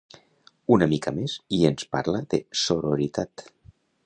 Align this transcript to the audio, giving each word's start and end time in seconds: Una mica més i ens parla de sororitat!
Una 0.75 0.87
mica 0.93 1.13
més 1.19 1.35
i 1.59 1.61
ens 1.71 1.87
parla 1.97 2.25
de 2.33 2.43
sororitat! 2.63 3.47